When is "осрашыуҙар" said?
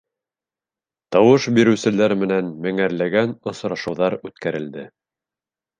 3.53-4.21